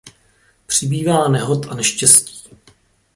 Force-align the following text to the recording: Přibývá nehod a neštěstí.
Přibývá 0.65 1.27
nehod 1.27 1.65
a 1.69 1.73
neštěstí. 1.75 2.49